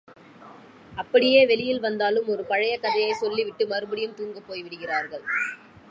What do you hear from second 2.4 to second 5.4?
பழைய கதையைச் சொல்லிவிட்டு மறுபடியும் தூங்கப் போய்விடுகிறார்கள்.